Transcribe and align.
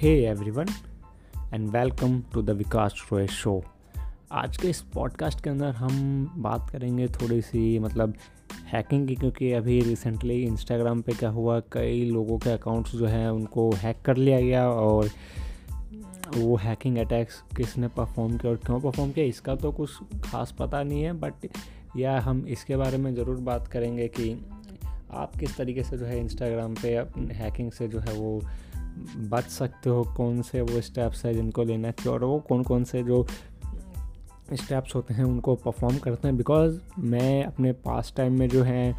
Hey 0.00 0.24
everyone 0.24 0.66
and 1.54 1.68
welcome 1.70 2.22
to 2.32 2.42
the 2.42 2.50
Vikas 2.50 3.08
Roy 3.12 3.26
show 3.26 3.64
आज 4.32 4.56
के 4.56 4.68
इस 4.68 4.80
पॉडकास्ट 4.80 5.44
के 5.44 5.50
अंदर 5.50 5.66
हम 5.66 5.90
बात 6.36 6.70
करेंगे 6.70 7.06
थोड़ी 7.06 7.42
सी 7.42 7.78
मतलब 7.78 8.14
हैकिंग 8.72 9.08
की, 9.08 9.14
क्योंकि 9.14 9.52
अभी 9.52 9.80
रिसेंटली 9.80 10.42
इंस्टाग्राम 10.42 11.00
पे 11.00 11.12
क्या 11.12 11.30
हुआ, 11.30 11.60
कई 11.60 12.10
लोगों 12.10 12.38
के 12.38 12.50
अकाउंट्स 12.50 12.92
जो 12.92 13.06
हैं 13.06 13.28
उनको 13.28 13.70
हैक 13.74 13.96
कर 14.04 14.16
लिया 14.16 14.40
गया 14.40 14.68
और 14.68 15.10
वो 16.36 16.56
हैकिंग 16.56 16.98
अटैक्स 16.98 17.44
किसने 17.56 17.88
परफॉर्म 17.88 18.38
किया 18.38 18.52
और 18.52 18.58
क्यों 18.58 18.80
परफॉर्म 18.80 19.10
किया, 19.10 19.26
इसका 19.26 19.54
तो 19.54 19.72
कुछ 19.72 19.90
खास 20.24 20.54
पता 20.58 20.82
नहीं 20.82 21.02
है 21.02 21.12
बट 21.12 21.48
या 21.96 22.20
हम 22.20 22.46
इसके 22.48 22.76
बारे 22.76 22.98
में 22.98 23.14
ज़रूर 23.14 23.36
बात 23.36 23.68
करेंगे 23.68 24.08
कि 24.08 24.46
आप 25.12 25.36
किस 25.36 25.56
तरीके 25.56 25.82
से 25.82 25.98
जो 25.98 26.06
है 26.06 26.20
इंस्टाग्राम 26.20 26.74
पे 26.74 26.88
हैकिंग 27.34 27.72
से 27.72 27.88
जो 27.88 27.98
है 27.98 28.12
वो 28.12 28.42
बच 29.30 29.44
सकते 29.44 29.90
हो, 29.90 30.02
कौन 30.16 30.42
से 30.42 30.60
वो 30.60 30.80
स्टेप्स 30.80 31.24
हैं 31.26 31.32
जिनको 31.34 31.64
लेना 31.64 31.90
चाहिए 31.90 32.12
और 32.12 32.24
वो 32.24 32.38
कौन 32.40 32.62
कौन 32.62 32.84
से 32.84 33.02
जो 33.02 33.26
स्टेप्स 34.52 34.94
होते 34.94 35.14
हैं 35.14 35.24
उनको 35.24 35.54
परफॉर्म 35.54 35.98
करते 35.98 36.28
हैं 36.28 36.36
बिकॉज़ 36.36 36.78
मैं 36.98 37.44
अपने 37.44 37.72
पास 37.72 38.12
टाइम 38.16 38.38
में 38.38 38.48
जो 38.48 38.62
है, 38.62 38.94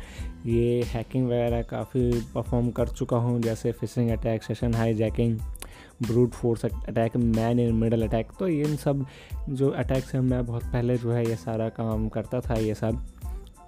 ये 0.46 0.84
हैकिंग 0.84 1.26
वगैरह 1.28 1.62
काफ़ी 1.62 2.12
परफॉर्म 2.36 2.70
कर 2.72 2.88
चुका 2.88 3.18
हूँ, 3.18 3.42
जैसे 3.42 3.72
phishing 3.72 4.10
attack 4.10 4.44
session 4.44 4.74
hijacking 4.94 5.38
brute 6.08 6.32
force 6.32 6.66
attack 6.66 7.18
man 7.18 7.60
in 7.60 7.74
middle 7.76 8.08
attack 8.08 8.32
तो 8.40 8.48
ये 8.48 8.64
इन 8.64 8.76
सब 8.76 9.06
जो 9.50 9.70
अटैक्स 9.70 10.14
हैं, 10.14 10.22
मैं 10.22 10.46
बहुत 10.46 10.64
पहले 10.64 10.98
जो 10.98 11.12
है 11.12 11.28
ये 11.28 11.36
सारा 11.36 11.70
काम 11.70 12.08
करता 12.10 12.40
था, 12.42 12.54
ये 12.54 12.76
सब, 12.76 13.04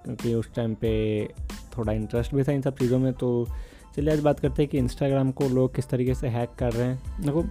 क्योंकि 0.04 0.34
उस 0.34 0.54
टाइम 0.54 0.74
पे 0.74 1.28
थोड़ा 1.76 1.92
इंटरेस्ट 1.92 2.34
भी 2.34 2.42
था 2.42 2.52
इन 2.52 2.62
सब 2.62 2.76
चीज़ों 2.76 2.98
में 2.98 3.12
तो 3.12 3.46
चलिए 3.96 4.12
आज 4.12 4.20
बात 4.20 4.40
करते 4.40 4.62
हैं 4.62 4.70
कि 4.70 4.78
इंस्टाग्राम 4.78 5.30
को 5.30 5.48
लोग 5.48 5.74
किस 5.74 5.88
तरीके 5.88 6.14
से 6.14 6.28
हैक 6.28 6.50
कर 6.58 6.72
रहे 6.72 6.86
हैं। 6.86 7.22
देखो 7.22 7.44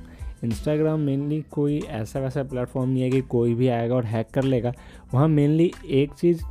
इंस्टाग्राम 0.44 1.00
मेनली 1.00 1.42
कोई 1.52 1.80
ऐसा 1.80 2.20
वैसा 2.20 2.44
प्लेटफॉर्म 2.44 2.90
नहीं 2.90 3.04
है 3.04 3.10
कि 3.10 3.22
कोई 3.22 3.54
भी 3.54 3.68
आएगा 3.68 3.96
और 3.96 4.06
हैक 4.06 4.28
कर 4.34 4.44
लेगा। 4.44 4.74
वहाँ 5.14 5.28
मेनली 5.28 5.72
एक 5.86 6.14
चीज़ 6.14 6.44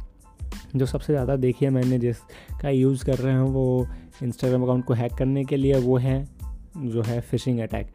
जो 0.76 0.86
सबसे 0.86 1.12
ज़्यादा 1.12 1.36
देखी 1.36 1.64
है 1.64 1.70
मैंने, 1.70 1.98
जिसका 1.98 2.68
यूज़ 2.68 3.04
कर 3.04 3.18
रहे 3.18 3.32
हैं 3.32 3.40
वो 3.40 3.86
इंस्टाग्राम 4.22 4.62
अकाउंट 4.62 4.84
को 4.84 4.94
हैक 4.94 5.12
करने 5.12 5.44
के 5.44 5.56
लिए, 5.56 5.74
वो 5.74 5.96
है, 5.96 6.28
जो 6.76 7.02
है 7.02 7.20
फिशिंग 7.20 7.60
अटैक 7.60 7.90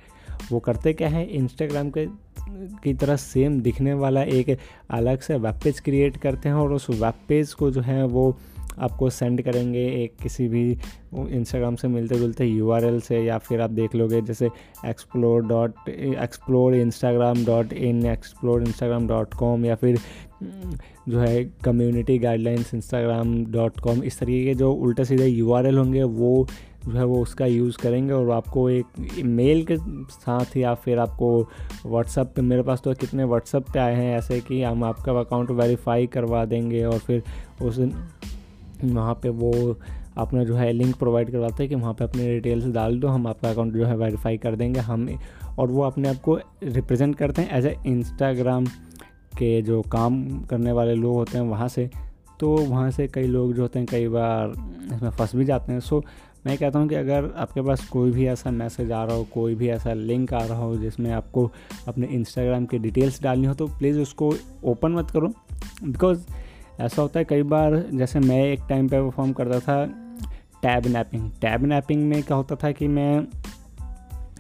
वो 0.52 0.60
करते 0.60 0.94
क्या 0.94 1.10
है? 1.10 1.26
इंस्टाग्राम 1.28 1.90
के, 1.90 2.06
की 2.84 2.94
तरह 2.94 3.16
सेम 3.16 3.60
दिखने 3.62 3.94
वाला 3.94 4.22
एक 4.24 4.58
अलग 4.90 5.20
से 5.20 5.38
वेब 5.38 5.60
पेज 5.64 5.80
क्रिएट 5.80 6.18
करते 6.18 6.50
हैं 6.50 6.56
और 6.56 6.74
उस 6.74 6.90
वेब 6.90 7.14
पेज 7.28 7.54
को 7.54 7.72
जो 7.72 7.82
है 7.82 8.06
वो 8.06 8.38
आपको 8.80 9.10
सेंड 9.10 9.42
करेंगे 9.42 9.86
एक 10.04 10.16
किसी 10.24 10.48
भी 10.48 10.78
इंस्टाग्राम 11.30 11.76
से 11.76 11.88
मिलते 11.88 12.16
जुलते 12.16 12.46
यू 12.46 12.74
से 13.00 13.24
या 13.24 13.38
फिर 13.38 13.62
आप 13.62 13.70
देख 13.70 13.96
लोगे, 13.96 14.22
जैसे 14.22 14.50
explore 14.86 15.46
dot 15.46 15.90
explore 15.90 16.76
Instagram 16.76 17.46
dot 17.46 17.74
in 17.74 18.06
explore 18.06 18.64
Instagram 18.64 19.08
dot 19.08 19.34
com 19.34 19.66
या 19.66 19.76
फिर 19.76 20.00
जो 21.10 21.20
है 21.20 21.44
community 21.64 22.18
guidelines 22.20 22.74
Instagram 22.74 23.46
dot 23.46 23.80
com 23.80 24.04
इस 24.04 24.20
तरीके 24.20 24.46
के 24.46 24.54
जो 24.54 24.72
उल्टे 24.72 25.06
सीधे 25.06 25.28
यू 25.28 25.54
होंगे, 25.54 26.04
वो 26.04 26.48
जो 26.86 26.98
है 26.98 27.06
वो 27.06 27.22
उसका 27.22 27.46
यूज़ 27.46 27.78
करेंगे 27.78 28.14
और 28.14 28.30
आपको 28.32 28.70
एक 28.70 29.22
मेल 29.26 29.66
के 29.66 29.78
साथ 30.10 30.58
या 30.58 30.74
फिर 30.74 31.00
आपको 31.00 31.40
व्हाट्सअप 31.86 32.32
पे, 32.36 32.42
मेरे 32.42 32.62
पास 32.64 32.82
तो 32.82 32.94
कितने 32.94 33.24
व्हाट्सअप 33.24 33.72
पे 33.72 33.80
आए 33.80 33.96
हैं, 33.96 34.18
ऐसे 34.18 34.40
कि 34.40 34.62
हम 34.64 34.84
आपका 34.84 35.20
अकाउंट 35.20 35.52
वेरीफाई 35.52 36.08
करवा 36.08 36.46
देंगे 36.46 36.84
और 36.84 36.98
फिर 36.98 37.24
उस 37.62 37.80
वहाँ 38.84 39.14
पे 39.14 39.30
वो 39.30 39.78
अपना 40.18 40.44
जो 40.44 40.56
है 40.56 40.72
लिंक 40.74 40.96
प्रोवाइड 40.96 41.32
करवाते 41.32 41.64
हैं 41.64 41.70
कि 41.70 41.76
वहाँ 41.76 41.94
पे 41.94 42.04
अपने 42.04 42.28
डिटेल्स 42.28 42.66
डाल 42.66 43.00
दो, 43.00 43.08
हम 43.08 43.28
आपका 43.28 43.50
अकाउंट 43.50 43.74
जो 43.74 43.86
है 43.86 43.96
वेरीफाई 43.98 44.38
कर 44.38 44.56
देंगे 44.56 44.80
हम, 44.80 45.08
और 45.60 45.72
वो 45.72 45.82
अपने 45.84 46.10
आप 46.10 46.22
को 46.22 46.40
रिप्रेजेंट 46.64 47.16
करते 47.16 47.42
हैं 47.42 47.58
एज 47.58 47.66
ए 47.66 47.76
इंस्टाग्राम 47.88 48.66
के 49.38 49.62
जो 49.62 49.82
काम 49.92 50.24
करने 50.42 50.72
वाले 50.72 50.96
लोग 50.96 51.16
होते 51.16 51.38
हैं 51.38 51.46
वहाँ 51.46 51.68
से। 51.68 51.90
तो 52.40 52.56
वहाँ 52.58 52.90
से 52.92 53.08
कई 53.08 53.28
लोग 53.28 53.54
जो 53.54 53.62
होते 53.62 53.80
हैं 53.80 53.88
कई 53.92 54.08
बार 54.08 54.54
इसमें 54.94 55.10
फंस 55.10 55.36
भी 55.36 55.46
जाते 55.46 55.74
हैं। 55.74 55.80
सो 55.80 56.04
मैं 56.46 56.58
कहता 56.58 56.80
हूँ 56.80 56.88
कि 56.90 56.96
अगर 56.96 57.30
आपके 57.38 57.62
पास 57.62 57.86
कोई 57.90 58.12
भी 58.12 58.26
ऐसा 58.28 58.52
मैसेज 58.52 58.92
आ 58.92 59.04
रहा 59.04 59.16
हो, 59.16 59.24
कोई 59.34 59.56
भी 59.56 59.70
ऐसा 59.70 59.94
लिंक 59.94 60.34
आ 60.34 60.44
रहा 60.44 60.58
हो 60.58 60.76
जिसमें 60.76 61.12
आपको 61.12 61.50
अपने 61.88 62.08
इंस्टाग्राम 62.08 62.66
की 62.66 62.78
डिटेल्स 62.80 63.22
डालनी 63.24 63.48
हो 63.48 63.54
तो 63.54 63.68
प्लीज़ 63.68 64.00
उसको 64.00 64.34
ओपन 64.64 64.92
मत 64.92 65.12
करो 65.12 65.32
बिकॉज़ 65.84 66.26
ऐसा 66.80 67.02
होता 67.02 67.20
है 67.20 67.26
कई 67.26 67.44
बार 67.44 67.76
जैसे 67.94 68.20
मैं 68.20 68.44
एक 68.44 68.60
टाइम 68.70 68.88
पे 68.88 69.02
परफॉर्म 69.02 69.32
करता 69.34 69.60
था 69.60 69.86
टैब 70.62 70.88
नैपिंग 70.88 71.30
टैब 71.42 71.66
नैपिंग 71.66 72.04
में 72.10 72.22
क्या 72.24 72.38
होता 72.38 72.56
था 72.56 72.72
कि 72.72 72.88
मैं 72.88 73.28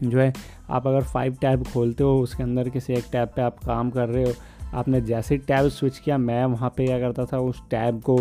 जो 0.03 0.20
है, 0.20 0.34
आप 0.70 0.88
अगर 0.88 1.03
फाइव 1.03 1.36
टैब 1.42 1.64
खोलते 1.64 2.03
हो, 2.03 2.20
उसके 2.22 2.44
अंदर 2.44 2.70
किसी 2.70 2.94
एक 2.94 3.06
टैब 3.12 3.28
पे 3.36 3.42
आप 3.42 3.59
काम 3.59 3.90
कर 3.90 4.09
रहे 4.09 4.24
हो, 4.24 4.34
आपने 4.74 5.02
जैसे 5.02 5.38
टैब 5.38 5.68
स्विच 5.68 5.97
किया, 6.00 6.18
मैं 6.18 6.46
वहाँ 6.46 6.70
पे 6.70 6.86
क्या 6.86 7.00
करता 7.00 7.26
था, 7.26 7.40
उस 7.40 7.62
टैब 7.70 8.02
को 8.02 8.20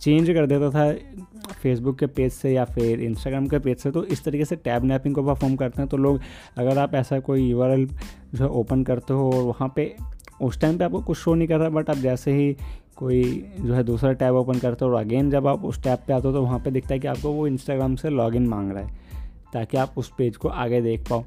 चेंज 0.00 0.30
कर 0.30 0.46
देता 0.46 0.70
था 0.70 0.92
फेसबुक 1.62 1.98
के 1.98 2.06
पेज 2.06 2.32
से 2.32 2.52
या 2.52 2.64
फिर 2.64 3.00
इंस्टाग्राम 3.00 3.46
के 3.46 3.58
पेज 3.58 3.78
से। 3.78 3.90
तो 3.90 4.04
इस 4.04 4.24
तरीके 4.24 4.44
से 4.44 4.56
टैब 4.56 4.84
नैपिंग 4.84 5.14
को 5.14 5.22
परफॉर्म 5.22 5.56
करते 5.56 5.82
हैं। 5.82 5.88
तो 5.88 5.96
लोग, 5.96 6.20
अगर 6.58 6.78
आप 6.78 6.94
ऐसा 6.94 7.18
कोई 7.20 7.48
यू 7.48 7.86
जो 8.34 8.48
ओपन 8.50 8.82
करते 8.84 9.14
हो 9.14 9.30
और 9.32 9.42
वहाँ 9.42 9.72
पे 9.76 9.94
उस 10.42 10.60
टाइम 10.60 10.78
पे 10.78 10.84
आपको 10.84 11.00
कुछ 11.00 11.18
शो 11.18 11.34
नहीं 11.34 11.48
कर 11.48 11.58
रहा 11.58 11.68
बट 11.68 11.90
आप 11.90 11.96
जैसे 11.96 12.32
ही 12.32 12.56
कोई 12.96 13.22
जो 13.60 13.74
है 13.74 13.82
दूसरा 13.84 14.12
टैब 14.12 14.34
ओपन 14.34 14.58
करते 14.58 14.84
हो 14.84 14.90
और 14.90 15.00
अगेन 15.00 15.30
जब 15.30 15.46
आप 15.46 15.64
उस 15.64 15.82
टैब 15.82 15.98
पे 16.06 16.12
आते 16.12 16.28
हो 16.28 16.34
तो 16.34 16.42
वहाँ 16.42 16.58
पे 16.58 16.70
दिखता 16.70 16.94
है 16.94 17.00
कि 17.00 17.08
आपको 17.08 17.32
वो 17.32 17.46
इंस्टाग्राम 17.46 17.94
से 17.96 18.10
लॉगिन 18.10 18.46
मांग 18.48 18.70
रहा 18.72 18.82
है, 18.82 18.98
ताकि 19.52 19.76
आप 19.76 19.94
उस 19.96 20.12
पेज 20.18 20.36
को 20.36 20.48
आगे 20.48 20.80
देख 20.80 21.08
पाओ। 21.10 21.24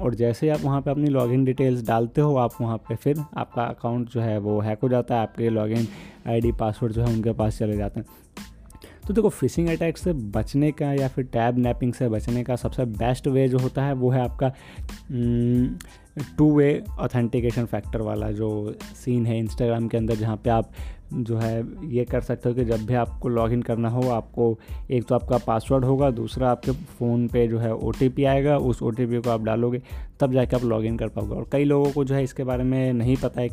और 0.00 0.14
जैसे 0.14 0.46
ही 0.46 0.52
आप 0.52 0.60
वहाँ 0.60 0.80
पे 0.80 0.90
अपनी 0.90 1.08
लॉगिन 1.08 1.44
डिटेल्स 1.44 1.86
डालते 1.86 2.20
हो, 2.20 2.36
आप 2.36 2.60
वहाँ 2.60 2.76
पे 2.78 2.94
फिर 2.94 3.24
आपका 3.36 3.62
अकाउंट 3.62 4.08
जो 4.10 4.20
है 4.20 4.38
वो 4.38 4.60
हैक 4.60 4.80
हो 4.82 4.88
जाता 4.88 5.14
है, 5.14 5.22
आपके 5.22 5.48
लॉगिन 5.50 5.86
आईडी 6.28 6.52
पासवर्ड 6.52 6.92
जो 6.92 7.04
है 7.04 7.12
उनके 7.14 7.32
पास 7.32 7.58
चले 7.58 7.76
जाते 7.76 8.00
हैं। 8.00 8.06
तो 9.06 9.14
देखो 9.14 9.28
फिशिंग 9.28 9.68
अटैक 9.68 9.98
से 9.98 10.12
बचने 10.12 10.70
का 10.72 10.92
या 10.92 11.08
फिर 11.08 11.24
टैब 11.24 11.58
नैपिंग 11.58 11.92
से 11.92 12.08
बचने 12.08 12.42
का 12.44 12.56
सबसे 12.56 12.84
बेस्ट 12.84 13.26
वे 13.28 13.48
जो 13.48 13.58
होता 13.58 13.84
है, 13.84 13.92
वो 13.94 14.10
है 14.10 14.20
आपका 14.20 14.48
टू 16.38 16.50
वे 16.56 16.82
ऑथेंटिकेशन 16.98 17.64
फैक्टर 17.64 18.00
वाला 18.00 18.30
जो 18.30 18.74
सीन 19.04 19.26
है 19.26 19.38
इंस्टाग्राम 19.38 19.88
के 19.88 19.96
अंदर, 19.96 20.14
जहाँ 20.14 20.36
पे 20.36 20.50
आप 20.50 20.70
जो 21.12 21.36
है 21.38 21.64
ये 21.88 22.04
कर 22.04 22.20
सकते 22.20 22.48
हो 22.48 22.54
कि 22.54 22.64
जब 22.64 22.86
भी 22.86 22.94
आपको 22.94 23.28
लॉगिन 23.28 23.62
करना 23.62 23.88
हो, 23.88 24.08
आपको 24.10 24.58
एक 24.90 25.04
तो 25.04 25.14
आपका 25.14 25.38
पासवर्ड 25.38 25.84
होगा, 25.84 26.10
दूसरा 26.10 26.50
आपके 26.50 26.72
फ़ोन 26.72 27.26
पे 27.28 27.46
जो 27.48 27.58
है 27.58 27.72
ओटीपी 27.74 28.24
आएगा, 28.24 28.56
उस 28.58 28.82
ओटीपी 28.82 29.20
को 29.20 29.30
आप 29.30 29.42
डालोगे, 29.42 29.82
तब 30.20 30.32
जाके 30.32 30.56
आप 30.56 30.64
लॉगिन 30.64 30.96
कर 30.96 31.08
पाओगे। 31.08 31.34
और 31.34 31.48
कई 31.52 31.64
लोगों 31.64 31.92
को 31.92 32.04
जो 32.04 32.14
है 32.14 32.22
इसके 32.24 32.44
बारे 32.44 32.64
में 32.64 32.92
नहीं 32.92 33.16
पता 33.16 33.40
है 33.40 33.48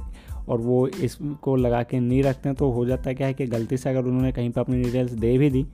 और 0.48 0.62
वो 0.62 0.88
इसको 0.88 1.56
लगा 1.56 1.84
के 1.84 2.00
नहीं 2.00 2.24
रखते 2.24 2.50
हैं 2.50 2.56
तो 2.56 2.70
हो 2.72 2.86
जाता 2.86 3.14
क्या 3.14 3.28
है 3.28 3.34
कि 3.34 3.46
गलती 3.48 3.78
से 3.78 3.90
अगर 3.90 4.06
उन्होंने 4.06 4.32
कहीं 4.32 4.50
पर 4.50 4.62
अपनी 4.62 4.82
डिटेल्स 4.84 5.12
दे 5.12 5.38
भी 5.38 5.50
दी 5.50 5.66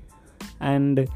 एंड 0.64 1.08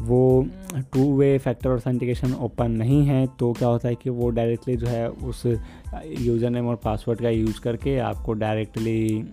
वो 0.00 0.46
two 0.92 1.04
way 1.16 1.36
factor 1.38 1.70
authentication 1.70 2.32
open 2.34 2.70
नहीं 2.70 3.04
है 3.06 3.26
तो 3.38 3.52
क्या 3.52 3.68
होता 3.68 3.88
है 3.88 3.94
कि 3.94 4.10
वो 4.10 4.30
डायरेक्टली 4.30 4.76
जो 4.76 4.86
है 4.86 5.08
उस 5.08 5.44
यूज़र 5.46 6.50
नेम 6.50 6.68
और 6.68 6.76
पासवर्ड 6.84 7.20
का 7.20 7.28
यूज़ 7.28 7.60
करके 7.60 7.98
आपको 8.00 8.32
डायरेक्टली 8.34 9.24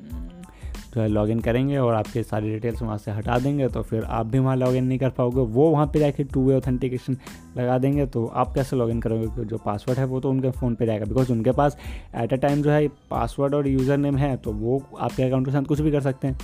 जो 0.96 1.02
है 1.02 1.08
लॉगिन 1.08 1.40
करेंगे 1.40 1.78
और 1.78 1.94
आपके 1.94 2.24
सारी 2.24 2.52
डिटेल्स 2.52 2.82
वहाँ 2.82 2.98
से 2.98 3.12
हटा 3.12 3.38
देंगे 3.40 3.68
तो 3.68 3.82
फिर 3.82 4.04
आप 4.04 4.26
भी 4.26 4.40
वहाँ 4.40 4.56
लॉगिन 4.56 4.84
नहीं 4.84 4.98
कर 5.00 5.10
पाओगे। 5.10 5.42
वो 5.42 5.70
वहाँ 5.70 5.86
पे 5.88 6.00
जाके 6.00 6.24
टू 6.24 6.46
वे 6.48 6.56
ऑथेंटिकेशन 6.56 7.18
लगा 7.58 7.78
देंगे 7.78 8.06
तो 8.06 8.26
आप 8.26 8.54
कैसे 8.56 8.76
लॉगिन 8.76 9.02
करोगे? 9.02 9.46
जो 9.46 9.58
पासवर्ड 9.58 10.00
है 10.00 10.06
वो 10.06 10.20
तो 10.20 10.30
उनके 10.30 10.52
फ़ोन 10.52 10.76
पे 10.76 10.86
जाएगा। 10.86 11.06
बिकॉज़ 11.06 11.32
उनके 11.32 11.52
पास 11.52 11.78
एट 12.16 12.34
अ 12.34 12.38
टाइम 12.38 12.62
जो 12.62 12.72
है 12.72 12.88
पासवर्ड 13.10 13.56
और 13.56 13.68
यूज़र 13.68 13.98
नेम 13.98 14.18
है 14.18 14.36
तो 14.38 14.52
वो 14.54 14.82
आपके 15.00 15.24
अकाउंट 15.24 15.46
के 15.46 15.52
साथ 15.52 15.64
कुछ 15.64 15.82
भी 15.82 15.92
कर 15.92 16.02
सकते 16.02 16.28
हैं। 16.28 16.38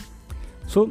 सो 0.73 0.85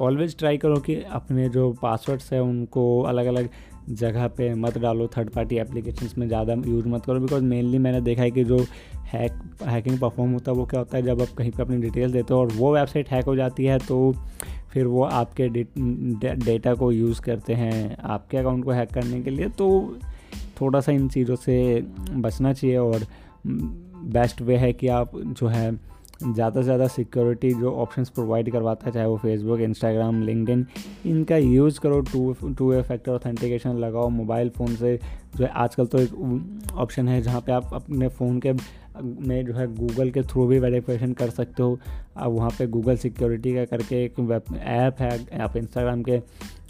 ऑलवेज 0.00 0.36
ट्राई 0.38 0.56
करो 0.58 0.76
कि 0.76 0.94
अपने 1.12 1.48
जो 1.48 1.70
पासवर्ड्स 1.82 2.32
हैं, 2.32 2.40
उनको 2.40 3.00
अलग 3.02 3.26
अलग 3.26 3.48
जगह 3.90 4.26
पे 4.28 4.52
मत 4.54 4.78
डालो 4.78 5.06
थर्ड 5.16 5.30
पार्टी 5.30 5.56
एप्लीकेशंस 5.56 6.16
में 6.18 6.26
ज़्यादा 6.28 6.54
यूज़ 6.66 6.86
मत 6.88 7.04
करो 7.04 7.20
बिकॉज़ 7.20 7.42
मेनली 7.44 7.78
मैंने 7.78 8.00
देखा 8.00 8.22
है 8.22 8.30
कि 8.30 8.44
जो 8.44 8.58
हैक 9.04 9.32
हैकिंग 9.62 9.98
परफॉर्म 9.98 10.32
होता 10.32 10.52
है, 10.52 10.56
वो 10.58 10.64
क्या 10.66 10.80
होता 10.80 10.96
है, 10.96 11.02
जब 11.02 11.20
आप 11.22 11.28
कहीं 11.38 11.50
पे 11.50 11.62
अपनी 11.62 11.76
डिटेल्स 11.76 12.12
देते 12.12 12.34
हो 12.34 12.40
और 12.40 12.52
वो 12.52 12.74
वेबसाइट 12.74 13.08
हैक 13.08 13.24
हो 13.24 13.36
जाती 13.36 13.64
है 13.64 13.78
तो 13.78 14.12
फिर 14.72 14.86
वो 14.86 15.02
आपके 15.04 15.48
डेटा 15.48 16.74
को 16.74 16.90
यूज़ 16.92 17.20
करते 17.22 17.54
हैं 17.54 17.96
आपके 17.96 18.36
अकाउंट 18.36 18.64
को 18.64 18.70
हैक 18.70 18.90
करने 18.90 19.20
के 19.22 19.30
लिए। 19.30 19.48
तो 19.48 19.96
थोड़ा 20.60 20.80
सा 20.80 20.92
इन 20.92 21.08
चीज़ों 21.08 21.36
से 21.36 21.56
बचना 22.10 22.52
चाहिए 22.52 22.76
और 22.76 23.06
बेस्ट 23.46 24.40
वे 24.42 24.56
है 24.56 24.72
कि 24.72 24.88
आप 24.88 25.10
जो 25.16 25.46
है 25.46 25.70
ज़्यादा 26.22 26.60
से 26.60 26.64
ज़्यादा 26.64 26.86
सिक्योरिटी 26.88 27.52
जो 27.54 27.74
ऑप्शंस 27.76 28.08
प्रोवाइड 28.10 28.50
करवाता 28.52 28.86
है 28.86 28.92
चाहे 28.92 29.06
वो 29.06 29.16
फेसबुक 29.16 29.60
इंस्टाग्राम 29.60 30.22
लिंकडिन 30.22 30.66
इनका 31.06 31.36
यूज़ 31.36 31.80
करो 31.80 32.00
two 32.02 32.52
two 32.58 32.72
a 32.72 32.82
factor 32.82 33.12
authentication 33.12 33.76
लगाओ 33.78 34.08
मोबाइल 34.10 34.48
फ़ोन 34.48 34.74
से। 34.76 34.98
जो 35.36 35.44
है 35.44 35.50
आजकल 35.52 35.86
तो 35.86 35.98
एक 35.98 36.72
ऑप्शन 36.74 37.08
है 37.08 37.20
जहाँ 37.22 37.40
पे 37.40 37.52
आप 37.52 37.70
अपने 37.74 38.08
फ़ोन 38.08 38.38
के, 38.40 38.52
में 39.02 39.44
जो 39.46 39.54
है 39.54 39.66
गूगल 39.74 40.10
के 40.10 40.22
थ्रू 40.22 40.46
भी 40.46 40.58
वेरिफिकेशन 40.58 41.12
कर 41.12 41.30
सकते 41.30 41.62
हो। 41.62 41.78
आप 42.16 42.32
वहाँ 42.32 42.50
पे 42.50 42.66
गूगल 42.66 42.96
सिक्योरिटी 42.96 43.54
का 43.54 43.64
करके 43.66 44.04
एक 44.04 44.20
वेब 44.20 44.56
ऐप 44.56 45.00
है, 45.00 45.40
आप 45.40 45.56
इंस्टाग्राम 45.56 46.02
के 46.02 46.20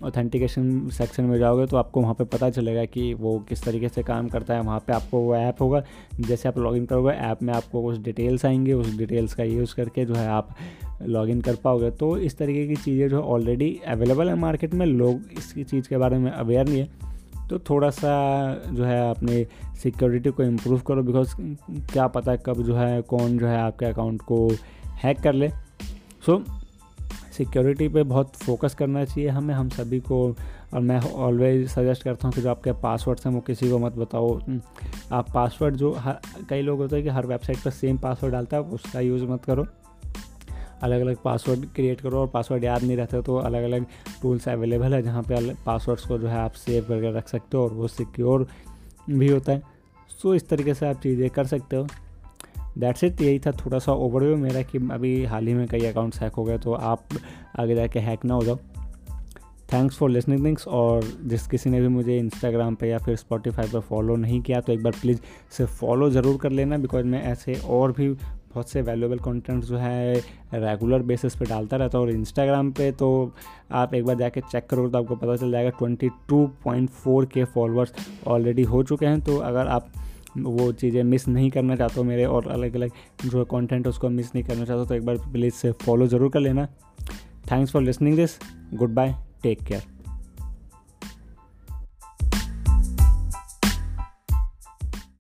ऑथेंटिकेशन 0.05 0.89
सेक्शन 0.91 1.25
में 1.25 1.39
जाओगे 1.39 1.67
तो 1.67 1.77
आपको 1.77 2.01
वहाँ 2.01 2.15
पे 2.15 2.25
पता 2.27 2.49
चलेगा 2.51 2.85
कि 2.85 3.13
वो 3.15 3.39
किस 3.49 3.63
तरीके 3.65 3.89
से 3.89 4.03
काम 4.03 4.29
करता 4.29 4.55
है। 4.55 4.61
वहाँ 4.61 4.79
पे 4.87 4.93
आपको 4.93 5.19
वो 5.19 5.35
ऐप 5.37 5.61
होगा, 5.61 5.83
जैसे 6.21 6.49
आप 6.49 6.59
लॉगिन 6.59 6.87
करोगे 6.87 7.11
ऐप 7.11 7.43
में 7.43 7.53
आपको 7.55 7.83
कुछ 7.83 7.99
डिटेल्स 7.99 8.45
आएँगे, 8.45 8.73
उस 8.73 8.97
डिटेल्स 8.99 9.35
का 9.35 9.45
यूज़ 9.45 9.75
करके 9.75 10.05
जो 10.05 10.15
है 10.15 10.29
आप 10.29 10.55
लॉगिन 11.03 11.41
कर 11.41 11.55
पाओगे। 11.55 11.91
तो 11.91 12.17
इस 12.19 12.39
तरीके 12.39 12.67
की 12.67 12.77
चीज़ें 12.77 13.09
जो 13.09 13.21
ऑलरेडी 13.21 13.81
अवेलेबल 13.89 14.29
है 14.29 14.35
मार्केट 14.35 14.75
में, 14.75 14.87
लोग 14.87 15.21
इसकी 15.39 15.65
चीज़ 15.65 15.89
के 15.89 15.97
बारे 15.97 16.19
में 16.19 16.31
अवेयर 16.31 16.69
नहीं 16.69 16.79
है। 16.79 17.03
तो 17.51 17.59
थोड़ा 17.59 17.91
सा 17.91 18.13
जो 18.73 18.85
है 18.85 19.11
अपने 19.11 19.47
सिक्योरिटी 19.83 20.31
को 20.31 20.43
इम्प्रूव 20.43 20.81
करो 20.81 21.03
बिकॉज़ 21.03 21.35
क्या 21.93 22.07
पता 22.07 22.37
कब 22.37 22.63
जो 22.63 22.77
है, 22.77 23.03
कौन 23.03 23.39
जो 23.39 23.47
है 23.47 23.59
आपके 23.59 23.87
अकाउंट 23.87 24.23
को 24.23 24.49
हैक 25.05 25.21
कर 25.21 25.33
ले। 25.33 25.49
सो 26.27 26.43
सिक्योरिटी 27.37 27.89
पे 27.89 28.03
बहुत 28.03 28.37
फोकस 28.37 28.75
करना 28.75 29.05
चाहिए 29.05 29.29
हमें, 29.29 29.55
हम 29.55 29.69
सभी 29.69 30.01
को। 30.01 30.37
और 30.75 30.81
मैं 30.81 31.01
ऑलवेज 31.01 31.69
सजेस्ट 31.69 32.03
करता 32.03 32.29
हूँ 32.29 32.35
कि 32.35 32.41
जो 32.41 32.51
आपके 32.51 32.73
पासवर्ड्स 32.73 33.27
हैं 33.27 33.33
वो 33.35 33.41
किसी 33.41 33.71
को 33.71 33.79
मत 33.79 33.93
बताओ। 33.93 34.41
आप 35.13 35.31
पासवर्ड 35.35 35.77
जो 35.77 35.93
हर 35.93 36.19
कई 36.51 36.63
लोग 36.63 36.79
होते 36.79 36.97
हैं 36.97 37.05
कि 37.05 37.11
हर 37.11 37.27
वेबसाइट 37.27 37.59
पर 37.59 37.71
सेम 37.71 37.99
पासवर्ड 37.99 38.33
डालता 38.33 38.57
है, 38.57 38.63
उसका 38.63 39.01
यूज़ 39.01 39.25
मत 39.25 39.45
करो। 39.45 39.67
अलग 40.83 41.01
अलग 41.01 41.17
पासवर्ड 41.25 41.67
क्रिएट 41.75 42.01
करो 42.01 42.21
और 42.21 42.27
पासवर्ड 42.27 42.65
याद 42.65 42.83
नहीं 42.83 42.97
रहते 42.97 43.23
तो 43.23 43.37
अलग 43.37 43.65
अलग 43.65 43.87
टूल्स 44.23 44.49
अवेलेबल 44.49 44.95
है 44.95 45.03
जहाँ 45.03 45.23
पे 45.23 45.55
पासवर्ड्स 45.67 46.07
को 46.07 46.19
जो 46.19 46.29
है 46.29 46.39
आप 46.39 46.53
सेव 46.57 46.85
करके 46.89 47.17
रख 47.19 47.29
सकते 47.29 47.57
हो 47.57 47.65
और 47.65 47.73
वो 47.73 47.89
सिक्योर 47.89 48.47
भी 49.11 49.29
होता 49.29 49.53
है। 49.53 49.63
सो 50.11 50.35
इस 50.35 50.49
तरीके 50.49 50.75
से 50.75 50.87
आप 50.87 51.01
चीज़ें 51.01 51.29
कर 51.31 51.47
सकते 51.47 51.77
हो। 51.77 51.87
दैट्स 52.79 53.05
इट 53.05 53.21
यही 53.21 53.39
था 53.39 53.53
थोड़ा 53.65 53.79
सा 53.79 53.93
ओवरव्यू 53.93 54.37
मेरा 54.37 54.63
कि 54.63 54.79
अभी 54.93 55.25
हाल 55.25 55.47
ही 55.47 55.55
में 55.55 55.67
कई 55.69 55.87
अकाउंट्स 55.87 56.21
हैक 56.21 56.33
हो 56.33 56.45
गए 56.45 56.59
तो 56.59 56.73
आप 56.73 57.09
आगे 57.59 57.75
जाके 57.75 57.99
हैक 57.99 58.25
ना 58.25 58.35
हो 58.35 58.43
जाओ। 58.43 58.57
थैंक्स 59.73 59.97
फॉर 59.97 60.11
लिसनिंग 60.11 60.45
थिंग्स 60.45 60.67
और 60.69 61.05
जिस 61.25 61.47
किसी 61.47 61.71
ने 61.71 61.81
भी 61.81 61.89
मुझे 61.89 62.19
इंस्टाग्राम 62.19 62.75
पे 62.75 62.89
या 62.89 62.99
फिर 62.99 63.17
स्पॉटिफाई 63.17 63.69
पर 63.69 63.81
फॉलो 63.81 64.17
नहीं 64.17 64.41
किया 64.41 64.61
तो 64.61 64.73
एक 64.73 64.83
बार 64.83 64.93
प्लीज़ 64.93 65.21
सिर्फ़ 65.51 65.73
फॉलो 65.73 66.11
ज़रूर 66.11 66.37
कर 66.37 66.51
लेना 66.51 66.77
बिकॉज़ 66.77 67.07
मैं 67.07 67.23
ऐसे 67.23 67.55
और 67.69 67.93
भी 67.93 68.09
बहुत 68.55 68.71
से 68.71 68.83
वैल्यूएबल 68.83 69.19
कंटेंट 69.19 69.65
जो 69.65 69.77
है 69.77 70.15
रेगुलर 70.55 71.03
बेसिस 71.03 71.37
पे 71.37 71.45
डालता 71.45 71.77
रहता 71.77 71.99
हूँ 71.99 72.07
और 72.07 72.13
इंस्टाग्राम 72.13 72.71
पे 72.73 72.91
तो 72.93 73.09
आप 73.73 73.95
एक 73.95 74.05
बार 74.05 74.17
जाके 74.17 74.41
चेक 74.43 74.67
करोगे 74.67 74.91
तो 74.93 74.99
आपको 74.99 75.17
पता 75.17 75.37
चल 75.37 75.51
जाएगा 75.51 75.71
22.4 75.79 77.27
के 77.33 77.45
फॉलोअर्स 77.45 77.93
ऑलरेडी 78.27 78.63
हो 78.65 78.83
चुके 78.83 79.07
हैं। 79.07 79.21
तो 79.21 79.37
अगर 79.39 79.67
आप 79.69 79.93
वो 80.39 80.71
चीज़ें 80.75 81.03
मिस 81.05 81.27
नहीं 81.29 81.51
करना 81.51 81.77
चाहते 81.77 81.95
हो 81.97 82.05
मेरे 82.05 82.25
और 82.27 82.49
अलग 82.53 82.77
अलग 82.77 82.91
जो 83.25 83.45
कंटेंट 83.45 83.87
उसको 83.87 84.09
मिस 84.11 84.35
नहीं 84.35 84.45
करना 84.45 84.65
चाहते 84.65 84.89
तो 84.89 84.95
एक 84.95 85.07
बार 85.07 85.17
प्लीज़ 85.33 85.67
फॉलो 85.85 86.07
ज़रूर 86.07 86.31
कर 86.31 86.41
लेना। 86.41 86.67
Thanks 87.51 87.73
for 87.73 87.83
listening 87.83 88.17
this 88.17 88.39
goodbye 88.95 89.15
take 89.43 89.63
care 89.63 89.94